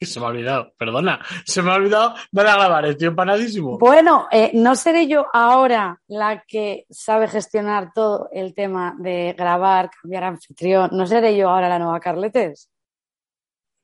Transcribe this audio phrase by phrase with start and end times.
[0.00, 3.78] Se me ha olvidado, perdona, se me ha olvidado dar a grabar, estoy empanadísimo.
[3.78, 9.90] Bueno, eh, no seré yo ahora la que sabe gestionar todo el tema de grabar,
[9.90, 12.70] cambiar anfitrión, no seré yo ahora la nueva Carletes.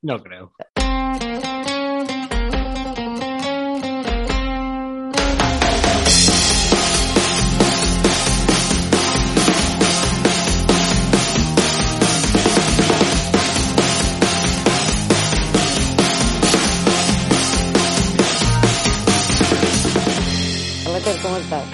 [0.01, 0.53] No creo.
[21.35, 21.65] ¿Cómo estás?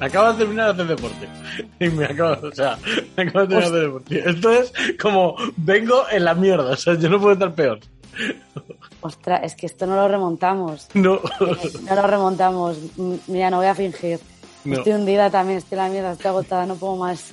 [0.00, 1.28] acabo de terminar de hacer deporte.
[1.80, 2.78] Y me acabo, o sea,
[3.16, 4.30] me acabo de terminar de hacer deporte.
[4.30, 7.80] Esto es como vengo en la mierda, o sea, yo no puedo estar peor.
[9.00, 10.88] Ostras, es que esto no lo remontamos.
[10.94, 11.20] No.
[11.88, 12.78] No lo remontamos.
[13.26, 14.20] Mira, no voy a fingir.
[14.64, 17.32] Estoy hundida también, estoy en la mierda, estoy agotada, no puedo más.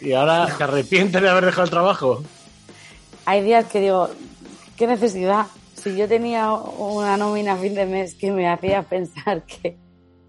[0.00, 2.22] ¿Y ahora te arrepientes de haber dejado el trabajo?
[3.26, 4.08] Hay días que digo,
[4.76, 5.46] ¿qué necesidad?
[5.74, 9.76] Si yo tenía una nómina a fin de mes que me hacía pensar que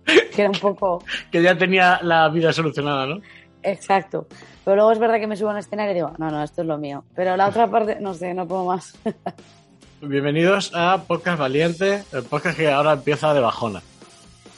[0.36, 1.04] que era un poco...
[1.32, 3.22] que ya tenía la vida solucionada, ¿no?
[3.64, 4.28] Exacto.
[4.64, 6.68] Pero luego es verdad que me subo al escenario y digo, no, no, esto es
[6.68, 7.04] lo mío.
[7.16, 8.98] Pero la otra parte, no sé, no puedo más.
[10.02, 13.84] Bienvenidos a Podcast Valiente, el podcast que ahora empieza de bajona.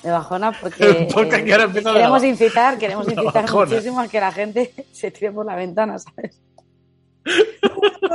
[0.01, 1.07] De bajona porque el
[1.45, 5.31] que ahora empieza de queremos incitar, queremos incitar muchísimo a que la gente se tire
[5.31, 6.39] por la ventana, ¿sabes?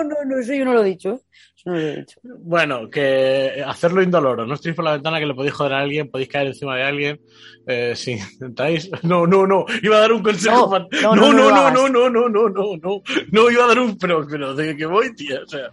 [0.03, 1.11] No, no, no, eso yo no lo he dicho.
[1.11, 1.19] ¿eh?
[1.65, 2.21] no lo he dicho.
[2.23, 4.47] Bueno, que hacerlo indoloro.
[4.47, 6.83] No estéis por la ventana que le podéis joder a alguien, podéis caer encima de
[6.83, 7.21] alguien.
[7.67, 8.91] Eh, si intentáis.
[9.03, 9.65] No, no, no.
[9.83, 10.79] Iba a dar un consejo.
[11.03, 13.03] No, no, no, no, no, no, no, no, no, no.
[13.33, 13.99] No, iba a dar un.
[13.99, 15.41] Pero, pero de que voy, tía.
[15.45, 15.71] O sea.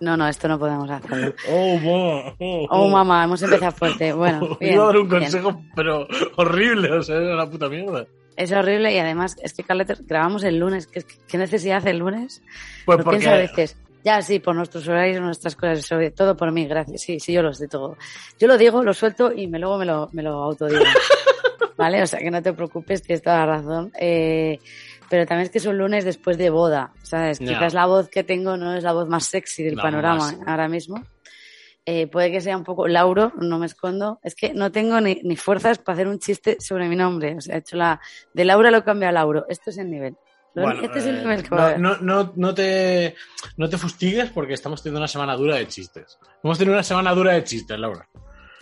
[0.00, 1.34] No, no, esto no podemos hacerlo.
[1.50, 2.34] Oh, mamá.
[2.38, 4.12] Oh, oh, mamá, hemos empezado fuerte.
[4.14, 6.90] Bueno, bien, Iba a dar un consejo, pero horrible.
[6.92, 8.06] O sea, era una puta mierda.
[8.40, 10.86] Es horrible y además es que Carleter grabamos el lunes.
[10.86, 12.42] ¿Qué, qué necesidad hace el lunes?
[12.86, 13.28] Pues porque...
[13.28, 17.02] a veces, ya, sí, por nuestros horarios, nuestras cosas, sobre todo por mí, gracias.
[17.02, 17.98] Sí, sí, yo lo sé todo.
[18.38, 20.82] Yo lo digo, lo suelto y me, luego me lo, me lo autodigo.
[21.76, 22.02] ¿Vale?
[22.02, 23.92] O sea, que no te preocupes, tienes toda la razón.
[24.00, 24.58] Eh,
[25.10, 27.38] pero también es que es un lunes después de boda, ¿sabes?
[27.38, 31.02] Quizás la voz que tengo no es la voz más sexy del panorama ahora mismo.
[31.86, 34.20] Eh, puede que sea un poco Lauro, no me escondo.
[34.22, 37.36] Es que no tengo ni, ni fuerzas para hacer un chiste sobre mi nombre.
[37.36, 38.00] O sea, he hecho la.
[38.34, 39.46] De Laura lo cambio a Lauro.
[39.48, 40.16] Esto es el nivel.
[40.82, 43.14] este es el nivel que no, no, no, no, te,
[43.56, 46.18] no te fustigues porque estamos teniendo una semana dura de chistes.
[46.42, 48.06] Hemos tenido una semana dura de chistes, Laura.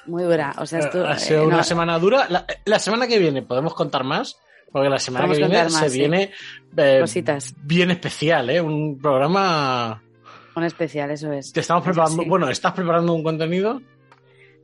[0.06, 0.54] Muy dura.
[0.58, 2.26] O sea, esto, ha sido eh, una no, semana dura.
[2.30, 4.38] La, la, semana que viene podemos contar más.
[4.70, 5.98] Porque la semana que viene más, se sí.
[5.98, 6.30] viene
[6.76, 7.54] eh, Cositas.
[7.62, 8.60] bien especial, ¿eh?
[8.60, 10.02] Un programa
[10.58, 11.52] un especial, eso es.
[11.52, 12.28] Te estamos preparando, sí.
[12.28, 13.80] bueno, ¿estás preparando un contenido?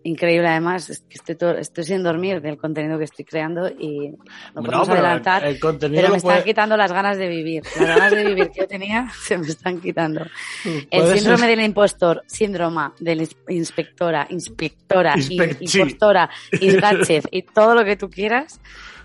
[0.06, 4.10] Increíble, además, es que estoy, todo, estoy sin dormir del contenido que estoy creando y
[4.54, 5.42] no podemos adelantar.
[5.46, 7.62] el contenido pero me están puede- quitando las ganas de vivir.
[7.80, 10.26] Las ganas de vivir que yo tenía se me están quitando.
[10.66, 16.28] El Puede síndrome ser- del impostor, síndrome de la ins- inspectora, inspectora, Inspec- in- impostora,
[17.30, 18.60] y todo lo que tú quieras,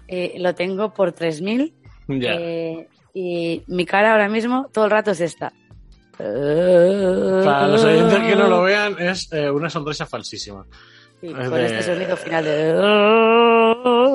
[0.10, 1.72] eh, lo tengo por 3.000
[2.10, 2.32] Ya.
[2.34, 5.54] eh, y mi cara ahora mismo todo el rato es esta.
[6.20, 10.66] Para los oyentes que no lo vean, es eh, una sonrisa falsísima.
[11.22, 12.72] Sí, es con de- este sonido final de...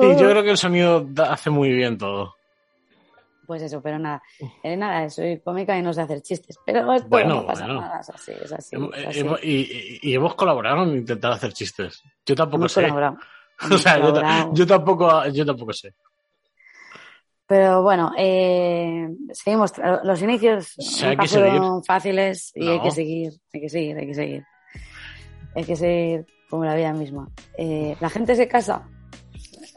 [0.01, 2.35] Sí, yo creo que el sonido hace muy bien todo.
[3.47, 4.21] Pues eso, pero nada.
[4.63, 6.57] Eh, nada, soy cómica y no sé hacer chistes.
[6.65, 7.81] Pero esto Bueno, no pasa bueno.
[7.81, 8.75] nada, es así, es así.
[8.75, 9.19] Hemos- es así.
[9.19, 12.01] hemos- y, y- y hemos colaborado en intentar hacer chistes.
[12.25, 12.81] Yo tampoco Hemos sé.
[12.81, 13.17] colaborado.
[13.71, 13.97] O sea,
[14.53, 15.93] yo tampoco, yo tampoco sé.
[17.47, 19.71] Pero bueno, eh, seguimos.
[20.03, 22.71] Los inicios nunca fueron fáciles y No.
[22.71, 24.43] hay que seguir, hay que seguir, hay que seguir.
[25.55, 27.29] Hay que seguir como la vida misma.
[27.57, 28.87] Eh, la gente se casa,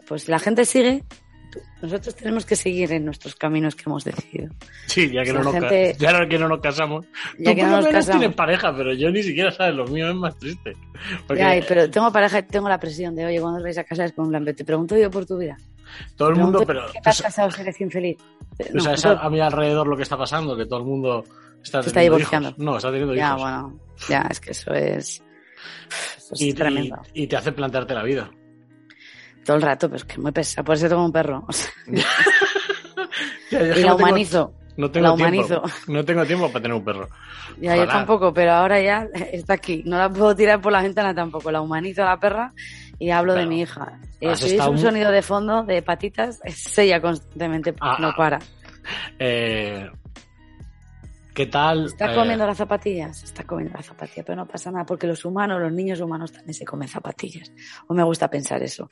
[0.07, 1.05] pues la gente sigue.
[1.81, 4.53] Nosotros tenemos que seguir en nuestros caminos que hemos decidido.
[4.87, 7.07] Sí, ya que, La no, nos, gente- ya que no nos casamos.
[7.39, 8.21] Ya Tú que por no nos menos casamos.
[8.21, 10.73] tienes pareja, pero yo ni siquiera sabes, lo mío es más triste.
[11.27, 13.85] Porque Ay, pero tengo pareja y tengo la presión de, oye, cuando os vais a
[13.85, 15.57] casar es con un plan, te pregunto yo por tu vida.
[16.17, 18.19] Todo el mundo, pero ¿Qué te has sa- casado si eres infeliz?
[18.73, 21.25] No, sabes eso- a, a mi alrededor lo que está pasando, que todo el mundo
[21.63, 22.49] está Se está teniendo divorciando.
[22.51, 22.59] hijos.
[22.61, 23.41] No, está teniendo Ya, hijos.
[23.43, 25.23] bueno, ya, es que eso es,
[26.17, 26.97] eso es y, tremendo.
[27.15, 28.31] y- y te hace plantearte la vida.
[29.45, 31.45] Todo el rato, pues que muy pesa, por eso tengo un perro.
[31.49, 31.71] o sea,
[33.51, 34.55] Ya, es y la no tengo- humanizo.
[34.77, 35.63] No tengo tiempo.
[35.89, 37.09] No tengo tiempo para tener un perro.
[37.61, 39.83] Ya, yo tampoco, pero ahora ya está aquí.
[39.85, 41.51] No la puedo tirar por la ventana tampoco.
[41.51, 42.53] La humanizo a la perra
[42.99, 44.01] y hablo de mi hija.
[44.21, 48.39] Eh, si es un sonido de fondo de patitas, es ella constantemente, ah, no para.
[49.19, 49.89] Eh,
[51.35, 51.87] ¿Qué tal?
[51.87, 55.61] Está comiendo las zapatillas, está comiendo las zapatillas, pero no pasa nada, porque los humanos,
[55.61, 57.53] los niños humanos también se comen zapatillas.
[57.87, 58.91] O me gusta pensar eso.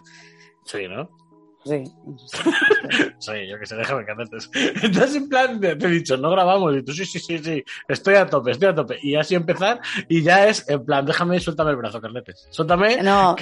[0.65, 1.09] Sí, ¿no?
[1.67, 1.83] Sí.
[3.19, 4.49] sí, yo que sé, déjame que antes.
[4.83, 8.15] Estás en plan, te he dicho, no grabamos, y tú sí, sí, sí, sí, estoy
[8.15, 8.99] a tope, estoy a tope.
[9.03, 12.47] Y así empezar, y ya es en plan, déjame, suéltame el brazo, Carletes.
[12.51, 13.35] Suéltame, que, no,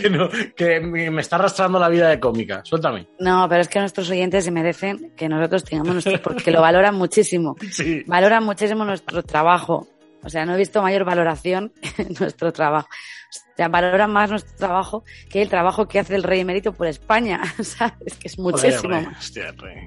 [0.57, 3.07] que me está arrastrando la vida de cómica, suéltame.
[3.19, 6.95] No, pero es que nuestros oyentes se merecen que nosotros tengamos nuestro, porque lo valoran
[6.95, 7.57] muchísimo.
[7.75, 8.05] Sí.
[8.07, 9.89] Valoran muchísimo nuestro trabajo.
[10.23, 12.89] O sea, no he visto mayor valoración en nuestro trabajo.
[13.37, 16.87] O sea, valoran más nuestro trabajo que el trabajo que hace el rey emérito por
[16.87, 17.41] España.
[17.63, 18.15] ¿Sabes?
[18.15, 19.19] Que es muchísimo más.
[19.19, 19.85] Hostia, rey.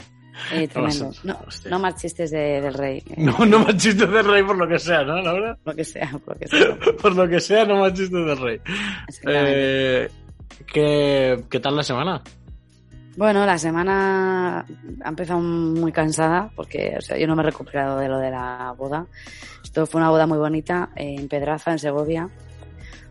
[0.52, 1.12] Eh, tremendo.
[1.24, 1.40] No,
[1.70, 3.04] no, más chistes de, del rey.
[3.18, 5.58] No, no más chistes del rey por lo que sea, ¿no, Laura?
[5.66, 6.78] Lo que sea, por lo que sea.
[7.02, 8.62] por lo que sea, no más chistes del rey.
[9.28, 10.10] Eh,
[10.72, 12.22] ¿qué, ¿Qué tal la semana?
[13.18, 14.60] Bueno, la semana
[15.04, 18.30] ha empezado muy cansada porque o sea, yo no me he recuperado de lo de
[18.30, 19.08] la boda.
[19.64, 22.30] Esto fue una boda muy bonita en Pedraza, en Segovia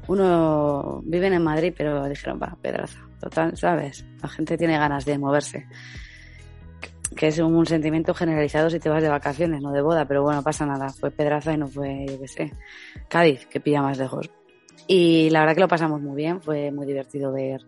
[0.08, 4.04] uno vive en Madrid, pero dijeron, va, Pedraza, total, ¿sabes?
[4.22, 5.66] La gente tiene ganas de moverse.
[7.14, 10.42] Que es un sentimiento generalizado si te vas de vacaciones, no de boda, pero bueno,
[10.42, 10.90] pasa nada.
[10.90, 12.52] Fue Pedraza y no fue, yo qué sé,
[13.08, 14.30] Cádiz, que pilla más lejos.
[14.86, 17.62] Y la verdad que lo pasamos muy bien, fue muy divertido ver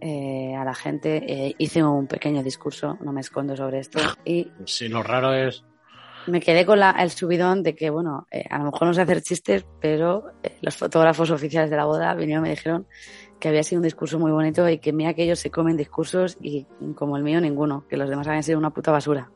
[0.00, 1.24] eh, a la gente.
[1.26, 3.98] Eh, hice un pequeño discurso, no me escondo sobre esto.
[4.24, 5.64] Y sí, lo raro es
[6.26, 9.02] me quedé con la, el subidón de que, bueno, eh, a lo mejor no sé
[9.02, 12.86] hacer chistes, pero eh, los fotógrafos oficiales de la boda vinieron y me dijeron
[13.38, 16.36] que había sido un discurso muy bonito y que mira que ellos se comen discursos
[16.40, 19.30] y como el mío ninguno, que los demás habían sido una puta basura.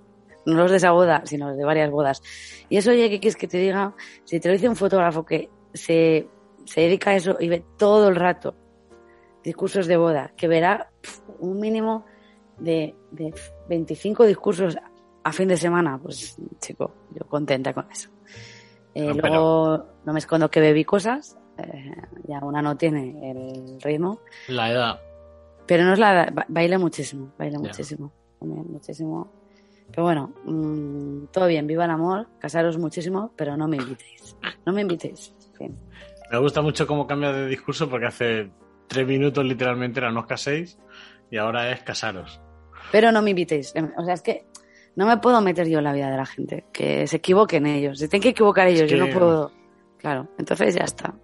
[0.47, 2.23] No los de esa boda, sino los de varias bodas.
[2.69, 3.95] Y eso, oye, ¿qué quieres que te diga?
[4.25, 6.29] Si te lo dice un fotógrafo que se,
[6.65, 8.55] se dedica a eso y ve todo el rato
[9.45, 10.91] discursos de boda, que verá
[11.39, 12.05] un mínimo
[12.59, 13.33] de, de
[13.69, 14.77] 25 discursos
[15.23, 18.11] a fin de semana, pues chico, yo contenta con eso.
[18.95, 21.93] Eh, luego no me escondo que bebí cosas, eh,
[22.27, 24.21] ya una no tiene el ritmo.
[24.49, 25.01] La edad.
[25.67, 29.33] Pero no es la edad, baila muchísimo, baila muchísimo, muchísimo.
[29.91, 34.37] Pero bueno, mm, todo bien, viva el amor, casaros muchísimo, pero no me invitéis.
[34.65, 35.35] No me invitéis.
[36.31, 38.51] Me gusta mucho cómo cambia de discurso porque hace
[38.87, 40.79] tres minutos literalmente era no os caséis
[41.31, 42.41] y ahora es casaros.
[42.93, 43.75] Pero no me invitéis.
[43.97, 44.47] O sea, es que
[44.97, 47.99] no me puedo meter yo en la vida de la gente, que se equivoquen ellos,
[47.99, 49.53] se tienen que equivocar ellos, yo no puedo.
[49.99, 51.15] Claro, entonces ya está.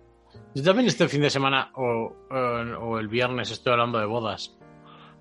[0.55, 4.57] Yo también este fin de semana o, o, el viernes estoy hablando de bodas,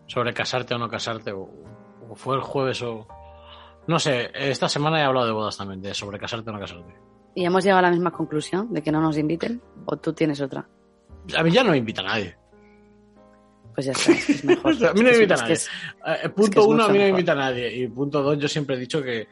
[0.08, 1.50] sobre casarte o no casarte, o,
[2.16, 3.08] fue el jueves o...
[3.88, 6.96] No sé, esta semana he hablado de bodas también, de sobre casarte o no casarte.
[7.36, 9.62] ¿Y hemos llegado a la misma conclusión de que no nos inviten?
[9.86, 10.68] ¿O tú tienes otra?
[11.38, 12.36] A mí ya no me invita nadie
[13.76, 14.74] pues ya está, es mejor.
[14.90, 15.58] a mí no me invita a nadie.
[16.24, 17.76] Eh, punto uno, a mí no me invita a nadie.
[17.76, 19.28] Y punto dos, yo siempre he dicho que eh,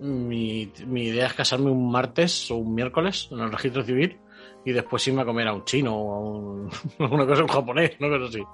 [0.00, 4.18] mi, mi, idea es casarme un martes o un miércoles en el registro civil
[4.64, 6.70] y después irme a comer a un chino o a un,
[7.12, 8.44] una cosa, un japonés, una cosa así.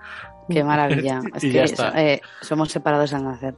[0.48, 1.20] Qué maravilla.
[1.34, 3.54] Es que eh, somos separados al nacer.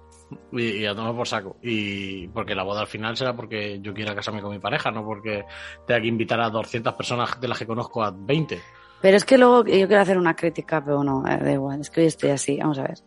[0.52, 1.56] Y, y, a tomar por saco.
[1.62, 5.04] Y porque la boda al final será porque yo quiera casarme con mi pareja, no
[5.04, 5.44] porque
[5.86, 8.58] tenga que invitar a 200 personas de las que conozco a 20.
[9.00, 11.90] Pero es que luego yo quiero hacer una crítica, pero no, eh, da igual, es
[11.90, 12.98] que hoy estoy así, vamos a ver.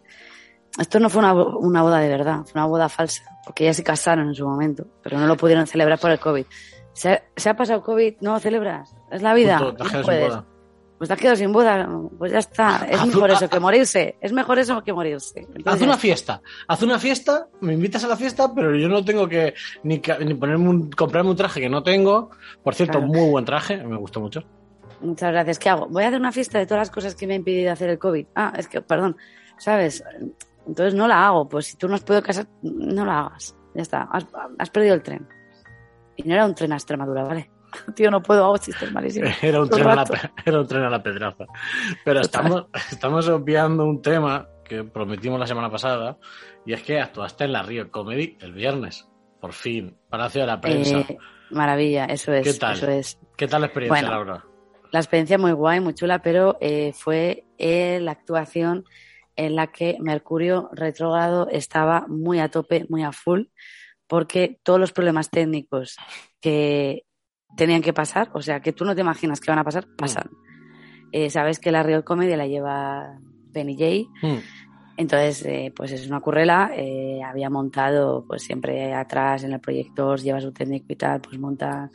[0.80, 3.84] Esto no fue una, una boda de verdad, fue una boda falsa, porque ya se
[3.84, 6.46] casaron en su momento, pero no lo pudieron celebrar por el COVID.
[6.94, 8.16] ¿Se, se ha pasado COVID?
[8.22, 8.96] ¿No celebras?
[9.12, 9.60] ¿Es la vida?
[9.60, 10.46] Punto, boda.
[10.98, 12.88] Pues te has quedado sin boda, pues ya está.
[12.88, 14.18] Es mejor eso que morirse.
[14.22, 15.48] Es mejor eso que morirse.
[15.66, 16.44] haz una fiesta.
[16.68, 20.34] Haz una fiesta, me invitas a la fiesta, pero yo no tengo que ni, ni
[20.36, 22.30] ponerme un, comprarme un traje que no tengo.
[22.64, 24.44] Por cierto, muy buen traje, me gustó mucho.
[25.02, 25.60] Muchas gracias.
[25.60, 25.88] ¿Qué hago?
[25.88, 28.00] Voy a hacer una fiesta de todas las cosas que me ha impedido hacer el
[28.00, 28.28] COVID.
[28.36, 29.18] Ah, es que, perdón,
[29.58, 30.04] ¿sabes?
[30.68, 31.48] Entonces no la hago.
[31.50, 33.56] Pues si tú no has podido casar, no la hagas.
[33.74, 34.08] Ya está.
[34.60, 35.28] Has, perdido el tren.
[36.16, 37.50] Y no era un tren a Extremadura, ¿vale?
[37.96, 39.32] Tío, no puedo, hago chistes malísimos.
[39.42, 41.46] Era un, tren a, la, era un tren a la pedraza.
[42.04, 46.18] Pero estamos, estamos obviando un tema que prometimos la semana pasada
[46.66, 49.08] y es que actuaste en la Río Comedy el viernes.
[49.40, 49.98] Por fin.
[50.10, 51.00] Palacio de la Prensa.
[51.00, 51.18] Eh,
[51.50, 52.44] maravilla, eso es.
[52.46, 52.74] ¿Qué tal?
[52.74, 53.20] Eso es.
[53.38, 54.44] ¿Qué tal la experiencia, Laura?
[54.92, 58.86] La experiencia muy guay, muy chula, pero eh, fue eh, la actuación
[59.36, 63.44] en la que Mercurio retrógrado estaba muy a tope, muy a full,
[64.08, 65.96] porque todos los problemas técnicos
[66.42, 67.06] que
[67.56, 69.96] tenían que pasar, o sea, que tú no te imaginas que van a pasar, mm.
[69.96, 70.30] pasan.
[71.12, 73.20] Eh, Sabes que la Real Comedy la lleva
[73.52, 74.28] Benny J.
[74.28, 74.40] Mm.
[74.98, 80.20] Entonces, eh, pues es una currela, eh, había montado, pues siempre atrás en el proyector,
[80.20, 81.90] lleva su técnico y tal, pues monta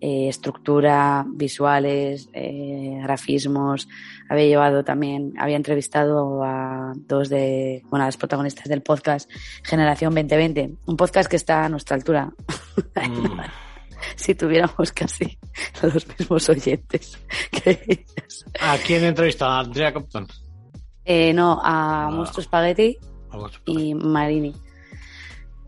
[0.00, 3.88] eh, estructura, visuales, eh, grafismos.
[4.28, 9.30] Había llevado también, había entrevistado a dos de, bueno, a las protagonistas del podcast
[9.62, 12.32] Generación 2020, un podcast que está a nuestra altura.
[12.94, 13.40] Mm.
[14.16, 15.38] si tuviéramos casi
[15.82, 17.18] los mismos oyentes
[17.50, 18.44] que ellas.
[18.60, 19.52] ¿A quién entrevistado?
[19.52, 20.26] ¿A Andrea Compton?
[21.04, 22.32] Eh, no, a ah.
[22.40, 22.98] Spaghetti
[23.66, 24.54] y Marini.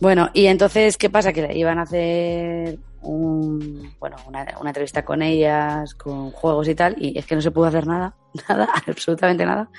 [0.00, 1.32] Bueno, y entonces, ¿qué pasa?
[1.32, 7.19] Que iban a hacer un, bueno, una, entrevista con ellas, con juegos y tal, y
[7.19, 8.17] es que no se pudo hacer nada,
[8.49, 9.71] nada, absolutamente nada,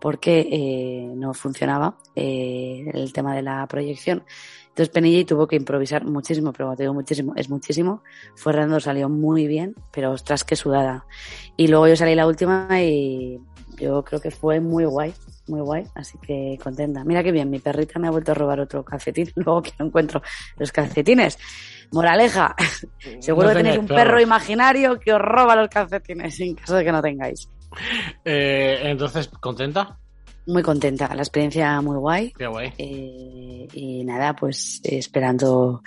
[0.00, 4.24] porque eh, no funcionaba eh, el tema de la proyección.
[4.72, 8.02] Entonces Penilla tuvo que improvisar muchísimo, pero te digo muchísimo, es muchísimo.
[8.36, 11.04] Fue Rando, salió muy bien, pero ostras, que sudada.
[11.58, 13.38] Y luego yo salí la última y
[13.76, 15.12] yo creo que fue muy guay,
[15.46, 17.04] muy guay, así que contenta.
[17.04, 19.84] Mira qué bien, mi perrita me ha vuelto a robar otro calcetín, luego que no
[19.86, 20.22] encuentro
[20.56, 21.38] los calcetines.
[21.92, 22.56] Moraleja,
[23.20, 26.92] seguro que tenéis un perro imaginario que os roba los calcetines, en caso de que
[26.92, 27.46] no tengáis.
[28.24, 29.98] Eh, entonces, ¿contenta?
[30.46, 32.32] Muy contenta, la experiencia muy guay.
[32.32, 32.72] Qué guay.
[32.76, 35.82] Eh, y nada, pues esperando,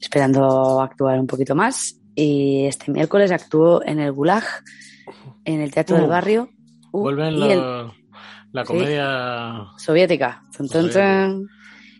[0.00, 1.96] esperando actuar un poquito más.
[2.14, 4.44] Y este miércoles actuó en el Gulag,
[5.44, 6.08] en el Teatro del uh.
[6.08, 6.50] Barrio.
[6.92, 7.92] Uh, Vuelven la,
[8.52, 10.44] la, comedia soviética.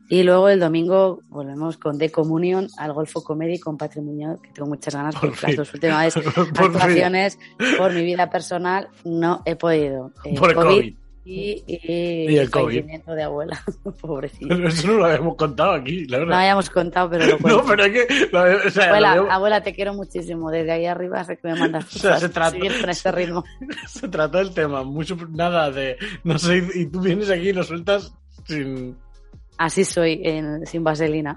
[0.08, 4.68] Y luego el domingo volvemos con The Communion al Golfo Comedy con Patrimonio, que tengo
[4.68, 6.16] muchas ganas porque las dos últimas
[6.56, 7.38] actuaciones
[7.78, 10.12] por mi vida personal no he podido.
[10.24, 12.84] Eh, por COVID y, y, el, COVID.
[12.84, 13.62] de abuela,
[14.00, 14.54] pobrecito.
[14.54, 16.32] Eso no lo habíamos contado aquí, la verdad.
[16.32, 18.28] No habíamos contado, pero lo No, pero es que.
[18.66, 20.50] o sea, abuela, abuela, te quiero muchísimo.
[20.50, 23.44] Desde ahí arriba sé que me mandas o sea, se trata, seguir con este ritmo.
[23.86, 25.96] Se trata del tema, mucho nada de.
[26.24, 28.12] No sé, y tú vienes aquí y lo sueltas
[28.44, 28.96] sin.
[29.58, 31.36] Así soy, en, sin vaselina.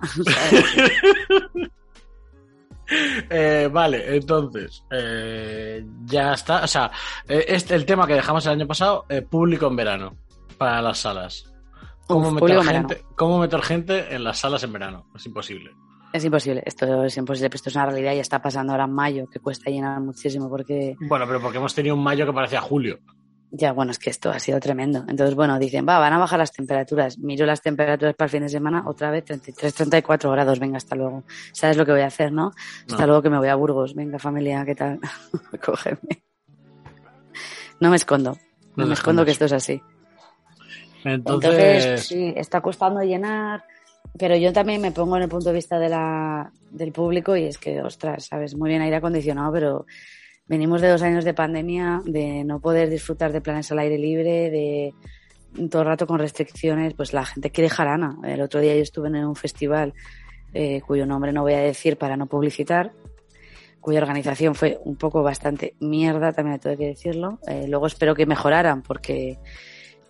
[2.87, 6.63] Eh, vale, entonces, eh, ya está.
[6.63, 6.91] O sea,
[7.27, 10.17] eh, este, el tema que dejamos el año pasado, público en verano,
[10.57, 11.51] para las salas.
[12.07, 15.07] ¿Cómo, meter gente, ¿Cómo meter gente en las salas en verano?
[15.15, 15.71] Es imposible.
[16.13, 19.27] Es imposible, esto es imposible, esto es una realidad y está pasando ahora en mayo,
[19.29, 20.95] que cuesta llenar muchísimo porque...
[20.99, 22.99] Bueno, pero porque hemos tenido un mayo que parecía julio.
[23.57, 25.05] Ya, bueno, es que esto ha sido tremendo.
[25.07, 27.17] Entonces, bueno, dicen, va, van a bajar las temperaturas.
[27.19, 30.95] Miro las temperaturas para el fin de semana, otra vez 33, 34 grados, venga, hasta
[30.97, 31.24] luego.
[31.53, 32.51] ¿Sabes lo que voy a hacer, no?
[32.89, 33.95] Hasta luego que me voy a Burgos.
[33.95, 35.00] Venga, familia, ¿qué tal?
[35.65, 36.24] Cógeme.
[37.79, 38.38] No me escondo.
[38.75, 39.81] No, me escondo que esto es así.
[41.05, 42.05] Entonces...
[42.05, 43.63] sí, está costando llenar.
[44.19, 47.45] Pero yo también me pongo en el punto de vista de la, del público y
[47.45, 49.85] es que, ostras, sabes, muy bien aire acondicionado, pero
[50.47, 54.49] venimos de dos años de pandemia, de no poder disfrutar de planes al aire libre,
[54.49, 54.93] de
[55.69, 58.17] todo el rato con restricciones, pues la gente quiere jarana.
[58.23, 59.93] El otro día yo estuve en un festival
[60.53, 62.93] eh, cuyo nombre no voy a decir para no publicitar,
[63.79, 67.39] cuya organización fue un poco bastante mierda, también tengo que decirlo.
[67.47, 69.37] Eh, luego espero que mejoraran porque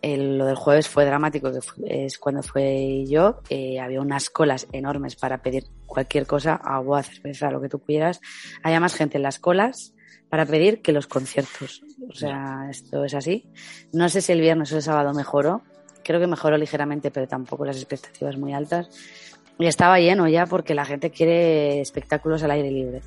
[0.04, 3.42] lo del jueves fue dramático, que es cuando fue yo.
[3.50, 8.22] Eh, había unas colas enormes para pedir cualquier cosa, agua, cerveza, lo que tú quieras.
[8.62, 9.95] Había más gente en las colas
[10.36, 11.82] para pedir que los conciertos.
[12.10, 13.46] O sea, esto es así.
[13.94, 15.62] No sé si el viernes o el sábado mejoró.
[16.04, 18.90] Creo que mejoró ligeramente, pero tampoco las expectativas muy altas.
[19.58, 23.02] Y estaba lleno ya porque la gente quiere espectáculos al aire libre.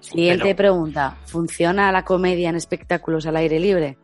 [0.00, 1.18] Siguiente pregunta.
[1.26, 3.98] ¿Funciona la comedia en espectáculos al aire libre?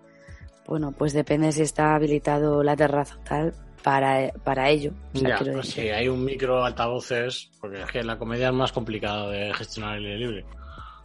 [0.67, 4.93] Bueno, pues depende si está habilitado la terraza o tal para, para ello.
[5.15, 9.31] ya, pues si hay un micro altavoces, porque es que la comedia es más complicada
[9.31, 10.45] de gestionar al aire libre.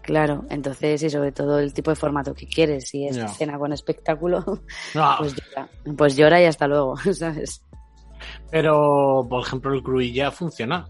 [0.03, 3.72] Claro, entonces y sobre todo el tipo de formato que quieres, si es escena con
[3.72, 4.43] espectáculo,
[5.17, 7.63] pues, llora, pues llora y hasta luego, ¿sabes?
[8.51, 10.89] Pero, por ejemplo, el Cruy ya funciona.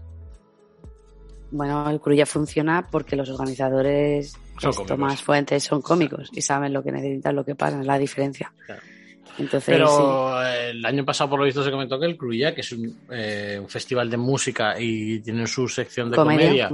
[1.52, 6.72] Bueno, el Cruy ya funciona porque los organizadores, son más Fuentes, son cómicos y saben
[6.72, 8.52] lo que necesitan, lo que pasa, es la diferencia.
[9.66, 12.74] Pero el año pasado, por lo visto, se comentó que el Cruilla, que es
[13.10, 16.70] eh, un, festival de música y tiene su sección de comedia,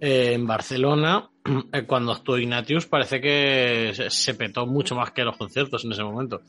[0.00, 1.28] eh, en Barcelona,
[1.72, 6.02] eh, cuando actuó Ignatius, parece que se, petó mucho más que los conciertos en ese
[6.02, 6.40] momento.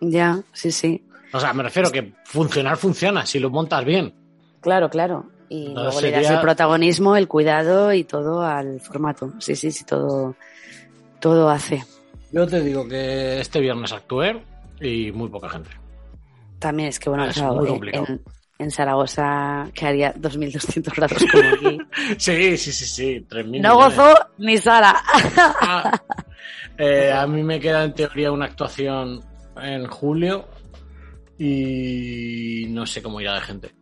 [0.00, 1.04] Ya, sí, sí.
[1.32, 4.12] O sea, me refiero que funcionar funciona, si lo montas bien.
[4.60, 5.26] Claro, claro.
[5.48, 9.32] Y luego le das el protagonismo, el cuidado y todo al formato.
[9.38, 10.34] Sí, sí, sí, todo,
[11.20, 11.84] todo hace.
[12.32, 14.42] Yo te digo que este viernes actué
[14.80, 15.70] y muy poca gente.
[16.58, 18.22] También es que, bueno, en,
[18.58, 21.78] en, Zaragoza que haría 2.200 grados como aquí.
[22.18, 23.60] sí, sí, sí, sí, 3.000.
[23.60, 24.94] No gozó ni Sara.
[25.60, 25.92] Ah,
[26.78, 29.20] eh, a mí me queda en teoría una actuación
[29.60, 30.46] en julio
[31.38, 33.74] y no sé cómo irá de gente.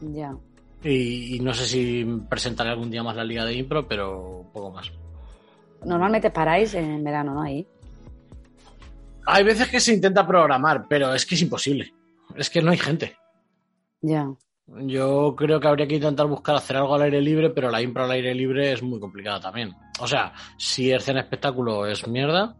[0.00, 0.36] Ya.
[0.84, 4.70] Y, y no sé si presentaré algún día más la liga de impro, pero poco
[4.70, 4.90] más.
[5.84, 7.42] Normalmente paráis en verano, ¿no?
[7.42, 7.66] Ahí.
[9.26, 11.92] Hay veces que se intenta programar, pero es que es imposible.
[12.36, 13.16] Es que no hay gente.
[14.00, 14.26] Ya.
[14.66, 18.04] Yo creo que habría que intentar buscar hacer algo al aire libre, pero la impro
[18.04, 19.74] al aire libre es muy complicada también.
[20.00, 22.56] O sea, si escena espectáculo es mierda,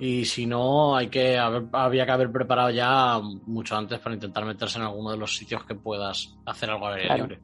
[0.00, 4.44] y si no, hay que haber, había que haber preparado ya mucho antes para intentar
[4.44, 7.22] meterse en alguno de los sitios que puedas hacer algo al aire Claro.
[7.24, 7.40] libre.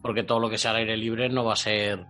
[0.00, 2.04] Porque todo lo que sea al aire libre no va a ser.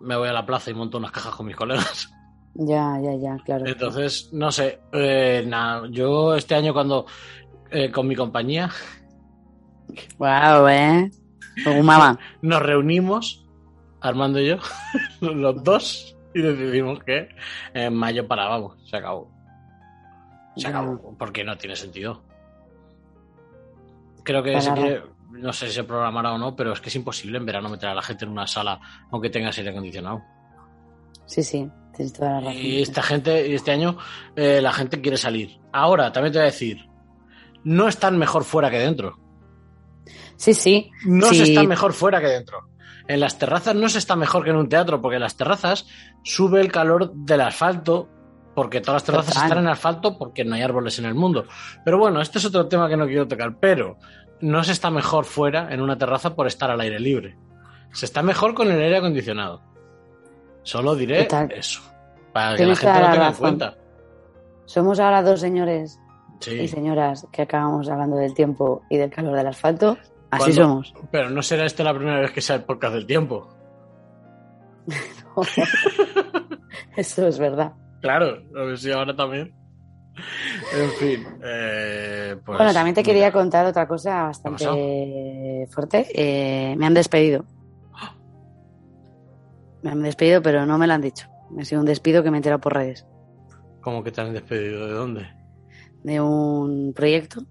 [0.00, 2.12] Me voy a la plaza y monto unas cajas con mis colegas.
[2.60, 3.66] Ya, ya, ya, claro.
[3.66, 4.80] Entonces, no sé.
[4.92, 7.06] eh, nada, yo este año cuando
[7.70, 8.68] eh, con mi compañía
[10.18, 11.10] Wow, ¿eh?
[11.62, 12.18] Fumaba.
[12.42, 13.46] nos reunimos,
[14.00, 14.56] Armando y yo,
[15.20, 17.28] los dos, y decidimos que
[17.74, 18.76] en mayo parábamos.
[18.88, 19.30] Se acabó.
[20.56, 20.68] Se Ya.
[20.70, 21.14] acabó.
[21.16, 22.22] Porque no tiene sentido.
[24.24, 26.96] Creo que se quiere, no sé si se programará o no, pero es que es
[26.96, 28.78] imposible en verano meter a la gente en una sala
[29.10, 30.22] aunque tenga aire acondicionado.
[31.24, 32.62] Sí, sí, tienes toda la razón.
[32.62, 33.98] Y esta gente, este año,
[34.36, 35.58] eh, la gente quiere salir.
[35.72, 36.86] Ahora, también te voy a decir,
[37.64, 39.18] no están mejor fuera que dentro.
[40.36, 40.90] Sí, sí.
[41.04, 41.36] No Sí.
[41.36, 42.68] se está mejor fuera que dentro.
[43.08, 45.86] En las terrazas no se está mejor que en un teatro, porque en las terrazas
[46.22, 48.08] sube el calor del asfalto,
[48.54, 49.48] porque todas las terrazas Total.
[49.48, 51.44] están en asfalto porque no hay árboles en el mundo.
[51.84, 53.98] Pero bueno, este es otro tema que no quiero tocar, pero
[54.40, 57.36] no se está mejor fuera en una terraza por estar al aire libre.
[57.92, 59.62] Se está mejor con el aire acondicionado.
[60.68, 61.50] Solo diré Total.
[61.52, 61.80] eso,
[62.30, 63.74] para que la gente lo tenga en cuenta.
[64.66, 65.98] Somos ahora dos señores
[66.40, 66.60] Sí.
[66.60, 69.96] y señoras que acabamos hablando del tiempo y del calor del asfalto.
[70.30, 70.92] Así somos.
[71.10, 73.48] Pero no será esta la primera vez que sea el podcast del tiempo.
[76.96, 77.72] Eso es verdad.
[78.02, 79.54] Claro, a ver si ahora también.
[80.74, 86.06] En fin, eh, pues, bueno, también te quería contar otra cosa ¿Qué ha bastante fuerte.
[86.12, 87.46] Eh, me han despedido.
[89.82, 91.26] Me han despedido, pero no me lo han dicho.
[91.58, 93.06] Ha sido un despido que me he enterado por redes.
[93.80, 94.86] ¿Cómo que te han despedido?
[94.86, 95.28] ¿De dónde?
[96.02, 97.42] De un proyecto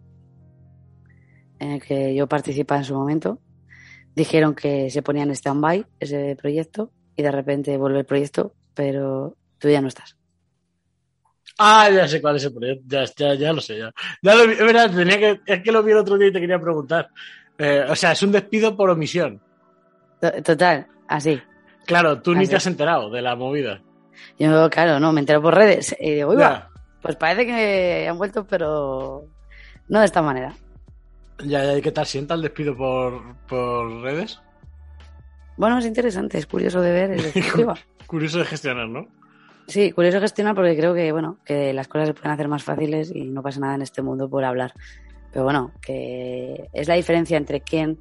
[1.60, 3.39] en el que yo participaba en su momento.
[4.15, 9.36] Dijeron que se ponía en stand-by ese proyecto y de repente vuelve el proyecto, pero
[9.58, 10.17] tú ya no estás.
[11.60, 12.84] Ah, ya sé cuál es el proyecto.
[12.88, 13.78] Ya, ya, ya lo sé.
[13.80, 16.28] Ya, ya lo vi- es verdad, tenía que, es que lo vi el otro día
[16.28, 17.10] y te quería preguntar.
[17.58, 19.41] Eh, o sea, es un despido por omisión.
[20.21, 21.39] To- Total, así.
[21.88, 23.82] Claro, tú ni te has enterado de la movida.
[24.38, 26.69] Yo, claro, no, me entero por redes y digo, "Uy, va,
[27.02, 29.23] pues parece que han vuelto, pero
[29.88, 30.54] no de esta manera.
[31.39, 34.41] ya, ya, ¿y ¿qué tal sienta el despido por, por redes?
[35.56, 37.12] Bueno, es interesante, es curioso de ver.
[37.12, 37.34] es.
[38.08, 39.08] Curioso de gestionar, ¿no?
[39.67, 43.12] Sí, curioso gestionar porque creo que, bueno, que las cosas se pueden hacer más fáciles
[43.13, 44.73] y no pasa nada en este mundo por hablar.
[45.32, 48.00] Pero bueno, que es la diferencia entre quién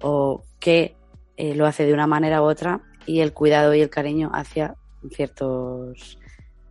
[0.00, 0.96] o qué
[1.36, 4.74] eh, lo hace de una manera u otra y el cuidado y el cariño hacia
[5.10, 6.18] ciertos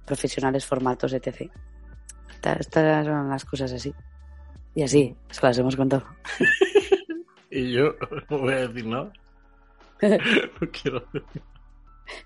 [0.05, 1.49] profesionales, formatos, etc.
[2.29, 3.93] Esta- Estas son las cosas así.
[4.75, 6.05] Y así, es que las hemos contado.
[7.49, 7.95] Y yo
[8.29, 9.11] no voy a decir nada.
[10.01, 11.03] No quiero.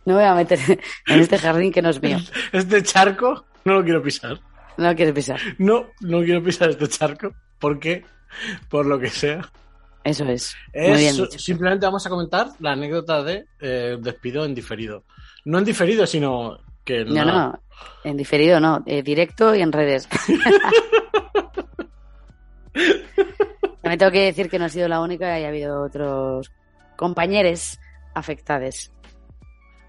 [0.06, 0.60] No me voy a meter
[1.08, 2.18] en este jardín que no es mío.
[2.52, 4.40] Este charco no lo quiero pisar.
[4.78, 5.40] No lo quieres pisar.
[5.58, 7.34] No, no quiero pisar este charco.
[7.60, 8.04] ¿Por qué?
[8.70, 9.48] Por lo que sea.
[10.04, 10.56] Eso es.
[10.74, 11.38] Muy bien dicho.
[11.40, 15.04] simplemente vamos a comentar la anécdota de eh, despido en diferido.
[15.46, 17.62] No en diferido, sino que No, no,
[18.04, 20.08] en diferido no, eh, directo y en redes.
[22.74, 26.52] También tengo que decir que no he sido la única y ha habido otros
[26.96, 27.80] compañeros
[28.14, 28.92] afectados.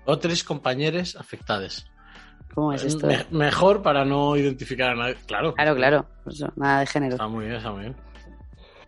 [0.04, 1.86] Otros compañeros afectados.
[2.54, 3.06] ¿Cómo es esto?
[3.06, 5.14] Me- mejor para no identificar a nadie.
[5.26, 5.54] Claro.
[5.54, 7.14] Claro, claro, eso, nada de género.
[7.14, 7.96] Está muy bien, está muy bien.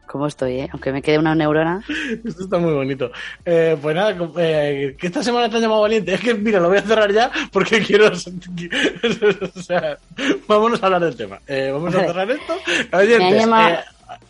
[0.06, 0.68] ¿Cómo estoy, eh?
[0.72, 1.82] Aunque me quede una neurona.
[2.24, 3.10] Esto está muy bonito.
[3.44, 6.14] Eh, pues nada, eh, que esta semana te han llamado valiente.
[6.14, 8.06] Es que, mira, lo voy a cerrar ya porque quiero.
[9.56, 9.98] o sea,
[10.46, 11.40] vámonos a hablar del tema.
[11.46, 12.52] Eh, vamos a cerrar esto.
[12.92, 13.76] Oyentes, Me han llamado-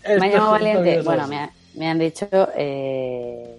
[0.05, 1.03] eh, Me llamado valiente.
[1.03, 3.59] Bueno, me, ha- me han dicho eh,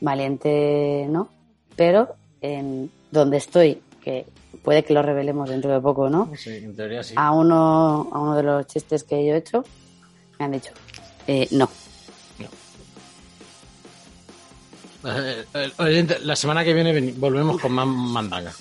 [0.00, 1.28] valiente no,
[1.76, 4.26] pero en donde estoy, que
[4.62, 6.30] puede que lo revelemos dentro de poco, ¿no?
[6.36, 7.14] Sí, en teoría sí.
[7.16, 9.64] a uno, a uno de los chistes que yo he hecho,
[10.38, 10.72] me han dicho,
[11.28, 11.70] eh, no.
[15.04, 18.52] Eh, eh, la semana que viene volvemos con más mandanga.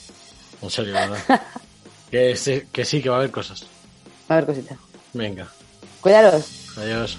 [0.61, 1.41] En serio, ¿verdad?
[2.11, 3.63] que, sí, que sí, que va a haber cosas.
[4.29, 4.77] Va a haber cositas.
[5.13, 5.47] Venga,
[6.01, 6.77] Cuidaros.
[6.77, 7.17] adiós.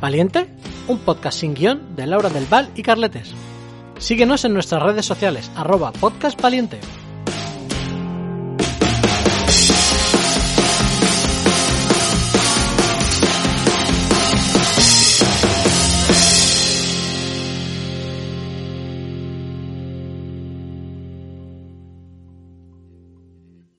[0.00, 0.48] Valiente,
[0.88, 3.32] un podcast sin guion de Laura del Val y Carletes.
[3.98, 6.80] Síguenos en nuestras redes sociales, arroba podcastvaliente.